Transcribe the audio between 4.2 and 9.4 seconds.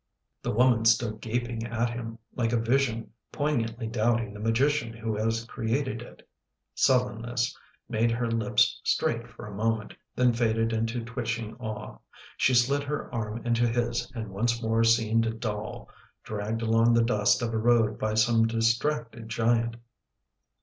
the magician who has created it. Sul lenness made her lips straight